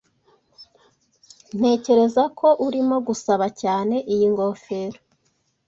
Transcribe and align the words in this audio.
Ntekereza 1.57 2.23
ko 2.39 2.47
urimo 2.65 2.95
gusaba 3.07 3.45
cyane 3.61 3.95
iyi 4.13 4.25
ngofero. 4.33 4.99